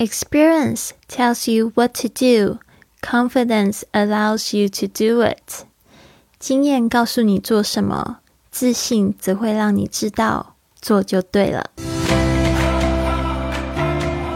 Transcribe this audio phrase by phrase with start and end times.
[0.00, 2.60] Experience tells you what to do.
[3.02, 5.64] Confidence allows you to do it.
[6.38, 11.70] 经验告诉你做什么，自信则会让你知道做就对了。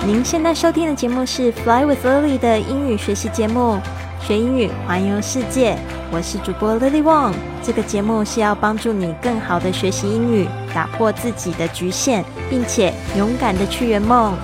[0.05, 3.79] 您现在收听的节目是《Fly with Lily》的英语学习节目，
[4.27, 5.79] 学英语环游世界。
[6.11, 7.35] 我是主播 Lily Wong。
[7.63, 14.37] 这个节目是要帮助你更好的学习英语，打破自己的局限，并且勇敢的去圆梦。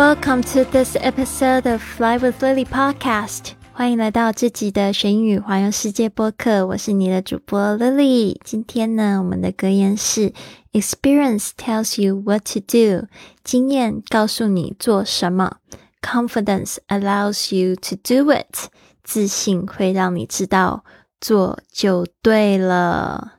[0.00, 3.50] Welcome to this episode of Fly with Lily podcast。
[3.74, 8.38] 欢迎来到这集的学英语环游世界播客，我是你的主播 Lily。
[8.42, 10.32] 今天呢，我们的格言是
[10.72, 13.08] ：Experience tells you what to do，
[13.44, 15.58] 经验告诉你做什么
[16.00, 18.70] ；Confidence allows you to do it，
[19.04, 20.82] 自信会让你知道
[21.20, 23.34] 做就对了。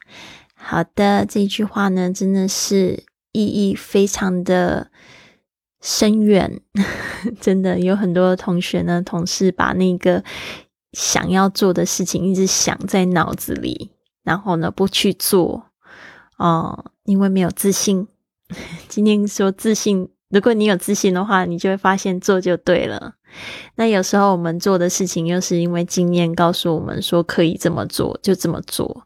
[0.54, 4.92] 好的，这句话呢，真的是意义非常的。
[5.82, 6.62] 深远，
[7.42, 10.24] 真的有很多同学呢，同事把那个
[10.94, 13.92] 想要做的事情一直想在脑子里，
[14.24, 15.66] 然后呢不去做，
[16.38, 18.08] 哦，因为没有自信。
[18.88, 20.10] 今天说自信。
[20.32, 23.14] 如果你有自信的话，你就会发现做就对了。
[23.76, 29.06] 那有时候我们做的事情，又是因为经验告诉我们说可以这么做，就这么做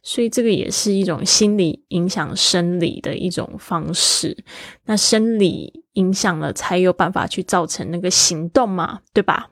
[0.04, 4.38] 所以这个也是一种心理影响生理的一种方式。
[4.86, 9.50] 那生理影响了，才有办法去造成那个行动嘛，对吧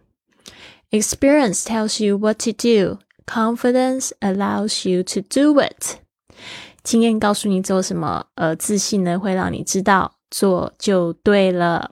[0.92, 3.00] ？Experience tells you what to do.
[3.26, 5.98] Confidence allows you to do it.
[6.84, 11.92] 经验告诉你做什么，而自信呢会让你知道做就对了。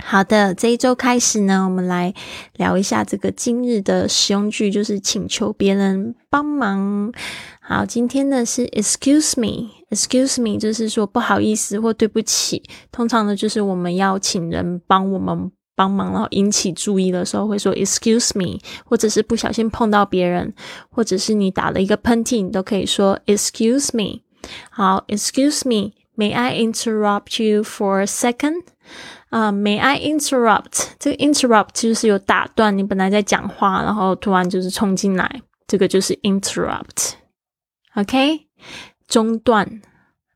[0.00, 2.14] 好的，这一周开始呢，我们来
[2.54, 7.12] 聊一下这个今日的使用句，就是请求别人帮忙。
[7.60, 12.62] 好，今天呢是 excuse me，excuse me 就是说不好意思或对不起。
[12.92, 15.50] 通常呢就是我们要请人帮我们。
[15.78, 20.52] 帮忙，然后引起注意的时候会说 “excuse me”，或者是不小心碰到别人，
[20.90, 24.22] 或者是你打了一个喷嚏，你都可以说 “excuse me”。
[24.70, 28.64] 好，“excuse me”，May I interrupt you for a second？
[29.28, 30.88] 啊，May I interrupt？
[30.98, 37.12] 这个 interrupt 就是有打断你本来在讲话，然后突然就是冲进来，这个就是 interrupt。
[37.94, 38.48] OK，
[39.06, 39.80] 中断。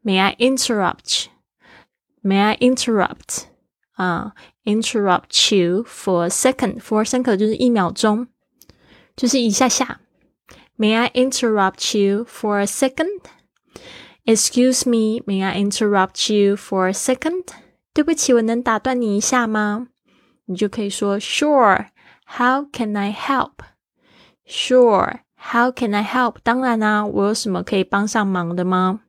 [0.04, 3.51] May I interrupt？May I interrupt？
[3.93, 4.33] 啊。
[4.65, 6.79] interrupt you for a second.
[6.81, 8.27] For a second 就是一秒钟，
[9.15, 10.01] 就是一下下。
[10.77, 13.21] May I interrupt you for a second?
[14.25, 17.45] Excuse me, may I interrupt you for a second?
[17.93, 19.87] 对不起，我能打断你一下吗？
[20.45, 21.87] 你就可以说 Sure.
[22.37, 23.53] How can I help?
[24.45, 25.21] Sure.
[25.39, 26.35] How can I help?
[26.43, 29.01] 当然啦、啊，我有什么可以帮上忙的吗？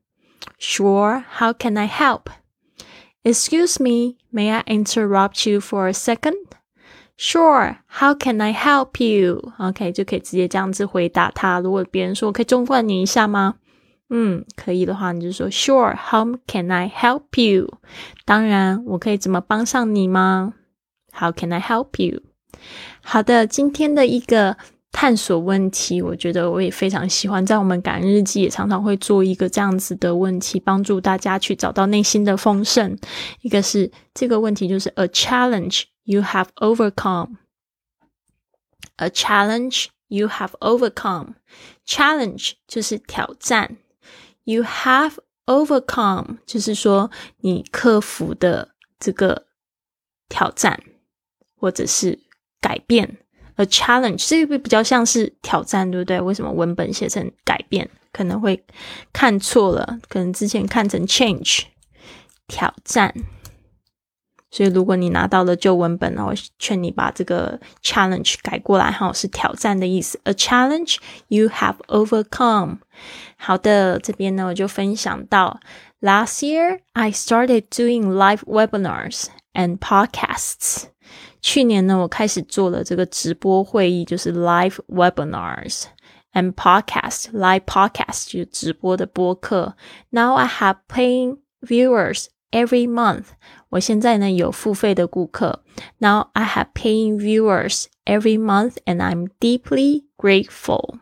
[0.59, 1.25] Sure.
[1.39, 2.27] How can I help?
[3.25, 6.37] Excuse me, may I interrupt you for a second?
[7.17, 9.53] Sure, how can I help you?
[9.59, 11.59] OK，就可以直接这样子回答他。
[11.61, 13.57] 如果别人说可以中断你一下吗？
[14.11, 17.79] 嗯，可以的话，你就说 Sure, how can I help you?
[18.25, 20.55] 当然，我可以怎么帮上你吗？
[21.13, 22.23] How can I help you?
[23.03, 24.57] 好的，今天的一个
[24.94, 27.44] 探索问题，我觉得我也非常喜欢。
[27.44, 32.98] 在我们感恩日记也常常会做一个这样子的问题，帮助大家去找到内心的丰盛。
[33.42, 37.38] 一个是这个问题，就是 A challenge you have overcome.
[38.98, 41.34] A challenge you have overcome.
[41.86, 43.78] Challenge 就是挑战。
[44.44, 45.16] You have
[45.48, 47.10] overcome，就是说
[47.40, 49.48] 你克服的这个
[50.30, 50.80] 挑战，
[51.56, 52.20] 或者是
[52.62, 53.18] 改变。
[53.57, 56.21] A challenge 这个比较像是挑战，对不对？
[56.21, 58.65] 为什么文本写成改变，可能会
[59.13, 59.99] 看错了？
[60.09, 61.63] 可能之前看成 change，
[62.47, 63.13] 挑战。
[64.51, 70.19] 所以如果你拿到了旧文本，我劝你把这个 challenge 改过来，哈，是挑战的意思。
[70.25, 70.97] A challenge
[71.27, 72.79] you have overcome。
[73.37, 75.61] 好的，这边呢我就分享到，
[76.01, 80.85] Last year I started doing live webinars and podcasts。
[81.44, 85.84] 去年呢，我开始做了这个直播会议，就是 live webinars
[86.32, 89.76] and podcast live podcast 就直播的播客。
[90.10, 93.26] Now I have paying viewers every month。
[93.70, 95.64] 我现在呢有付费的顾客。
[95.98, 101.00] Now I have paying viewers every month and I'm deeply grateful。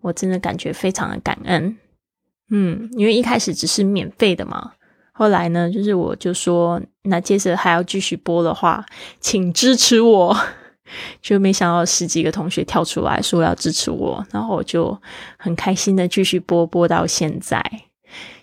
[0.00, 1.76] 我真的感觉非常的感恩，
[2.48, 4.72] 嗯，因为一开始只是免费的嘛，
[5.16, 8.84] 后来呢，就是我就说，那接着还要继续播的话，
[9.20, 10.36] 请支持我，
[11.22, 15.00] 就没想到十几个同学跳出来说要支持我，然后我就
[15.38, 17.62] 很开心的继续播播到现在，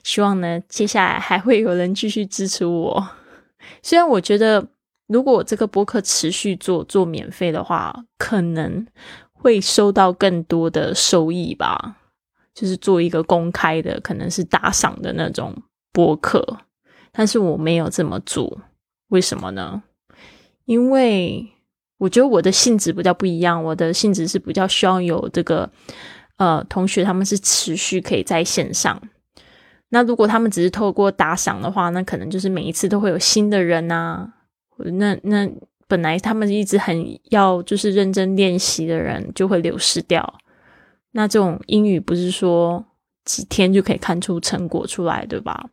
[0.03, 3.09] 希望呢，接下来还会有人继续支持我。
[3.83, 4.65] 虽然我觉得，
[5.07, 8.87] 如果我这个播客持续做做免费的话，可能。
[9.43, 11.95] 会收到更多的收益吧，
[12.53, 15.51] 就是做一个公开的，可能是打赏的那种
[15.91, 16.59] 播客，
[17.11, 18.61] 但是我没有这么做，
[19.09, 19.83] 为什么呢？
[20.65, 21.47] 因为
[21.97, 25.69] 我觉得我的性质比较不一样，我的性质是比较需要有这个
[26.37, 29.01] 呃同学他们是持续可以在线上，
[29.89, 34.33] 那如果他们只是透过打赏的话，那可能就是每一次都会有新的人呐，
[34.77, 35.49] 那那。
[35.87, 40.35] 本来他们一直很要就是认真练习的人就会流失掉。
[41.11, 42.85] 那这种英语不是说
[43.25, 45.69] 几天就可以看出成果出来，对吧？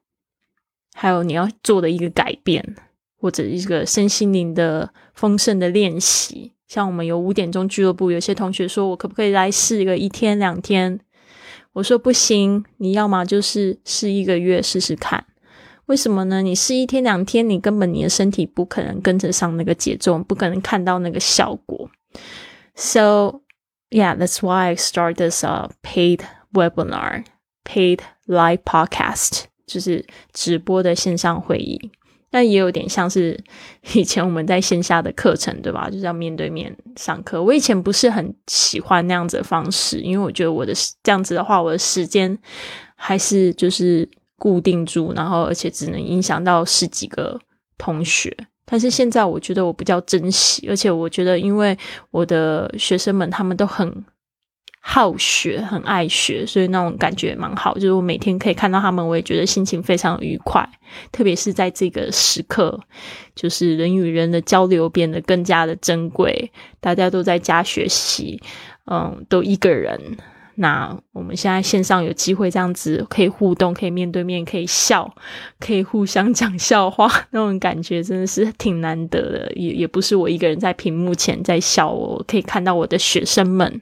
[1.01, 2.75] 还有你要做的一个改变，
[3.21, 6.53] 或者一个身心灵的丰盛的练习。
[6.67, 10.99] 像我们有五点钟俱乐部，有些同学说我可不可以来试一个一天两天？
[11.75, 15.25] 我说不行，你要么就是试一个月试试看。
[15.87, 16.43] 为什么呢？
[16.43, 21.89] 你试一天两天，你根本你的身体不可能跟得上那个节奏，不可能看到那个效果。
[22.75, 23.43] So
[23.91, 26.23] yeah, that's why I start this uh paid
[26.53, 27.25] webinar,
[27.65, 31.79] paid live podcast，就是直播的线上会议。
[32.29, 33.39] 但也有点像是
[33.95, 35.89] 以前我们在线下的课程，对吧？
[35.89, 37.41] 就是要面对面上课。
[37.41, 40.73] 我以前不是很喜欢那样子的方式，因为我觉得我的
[41.05, 42.37] 这样子的话，我的时间
[42.97, 44.09] 还是就是。
[44.41, 47.37] 固定住，然后而且只能影响到十几个
[47.77, 48.33] 同学。
[48.65, 51.77] 但是现在我觉得我比较珍惜，而且我觉得因为
[52.13, 53.93] 我的学生们他们都很
[54.91, 57.75] 好学，很爱学，所以那种感觉蛮好。
[57.75, 60.67] 就是我每天可以看到他们，我也觉得心情非常愉快。
[61.13, 62.81] 特别是在这个时刻，
[63.35, 68.41] 就是人与人的交流变得更加的珍贵，大家都在家学习，
[68.91, 70.17] 嗯，都一个人。
[70.61, 75.09] 那我们现在线上有机会这样子可以互动，可以面对面，可以笑，
[75.61, 79.53] 可以互相讲笑话，那种感觉真的是挺难得的。
[79.55, 83.81] 也也不是我一个人在屏幕前在笑，我可以看到我的学生们，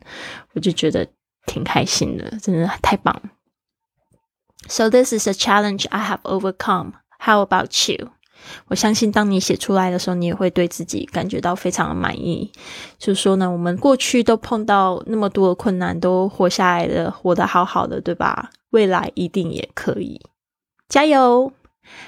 [0.53, 1.07] 我就觉得
[1.47, 3.19] 挺开心的，真的太棒。
[4.69, 6.93] So this is a challenge I have overcome.
[7.19, 8.11] How about you?
[8.69, 12.51] 我相信，当你写出来的时候，你也会对自己感觉到非常的满意。
[12.99, 18.51] 就是说呢，我们过去都碰到那么多的困难，都活下来了，活得好好的，对吧？
[18.71, 20.21] 未来一定也可以，
[20.89, 21.53] 加油！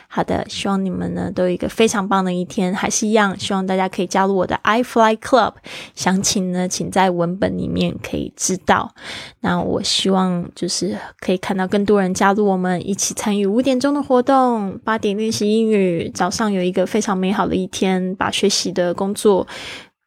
[0.08, 2.75] 好的，希望你们呢都有一个非常棒的一天。
[2.75, 5.54] 还是一样，希望大家可以加入我的 i Fly Club。
[5.94, 8.94] 详情呢，请在文本里面可以知道。
[9.40, 16.11] 那我希望就是可以看到更多人加入我们，一起参与五点钟的活动，八点练习英语。
[16.14, 19.47] 早上有一个非常美好的一天，把学习的工作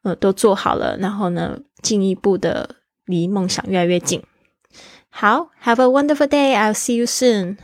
[0.03, 2.75] 呃都做好了，然后呢，进一步的
[3.05, 4.21] 离梦想越来越近。
[5.09, 6.55] 好，Have a wonderful day.
[6.55, 7.57] I'll see you soon.